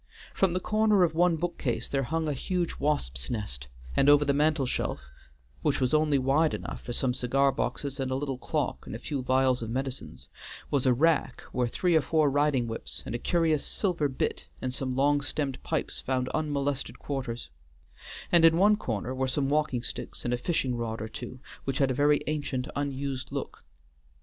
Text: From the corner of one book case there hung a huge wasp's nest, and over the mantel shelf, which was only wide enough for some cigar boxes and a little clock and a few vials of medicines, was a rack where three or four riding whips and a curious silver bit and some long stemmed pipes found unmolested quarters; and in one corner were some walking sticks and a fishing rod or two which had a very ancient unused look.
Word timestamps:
From 0.33 0.53
the 0.53 0.59
corner 0.59 1.03
of 1.03 1.13
one 1.13 1.35
book 1.35 1.59
case 1.59 1.87
there 1.87 2.01
hung 2.01 2.27
a 2.27 2.33
huge 2.33 2.77
wasp's 2.79 3.29
nest, 3.29 3.67
and 3.95 4.09
over 4.09 4.25
the 4.25 4.33
mantel 4.33 4.65
shelf, 4.65 4.99
which 5.61 5.79
was 5.79 5.93
only 5.93 6.17
wide 6.17 6.55
enough 6.55 6.81
for 6.81 6.91
some 6.91 7.13
cigar 7.13 7.51
boxes 7.51 7.99
and 7.99 8.09
a 8.09 8.15
little 8.15 8.39
clock 8.39 8.87
and 8.87 8.95
a 8.95 8.97
few 8.97 9.21
vials 9.21 9.61
of 9.61 9.69
medicines, 9.69 10.27
was 10.71 10.87
a 10.87 10.91
rack 10.95 11.41
where 11.51 11.67
three 11.67 11.95
or 11.95 12.01
four 12.01 12.31
riding 12.31 12.65
whips 12.65 13.03
and 13.05 13.13
a 13.13 13.19
curious 13.19 13.63
silver 13.63 14.07
bit 14.09 14.45
and 14.59 14.73
some 14.73 14.95
long 14.95 15.21
stemmed 15.21 15.61
pipes 15.61 16.01
found 16.01 16.29
unmolested 16.29 16.97
quarters; 16.97 17.51
and 18.31 18.43
in 18.43 18.57
one 18.57 18.75
corner 18.75 19.13
were 19.13 19.27
some 19.27 19.49
walking 19.49 19.83
sticks 19.83 20.25
and 20.25 20.33
a 20.33 20.37
fishing 20.39 20.75
rod 20.75 20.99
or 20.99 21.07
two 21.07 21.39
which 21.65 21.77
had 21.77 21.91
a 21.91 21.93
very 21.93 22.21
ancient 22.25 22.65
unused 22.75 23.31
look. 23.31 23.63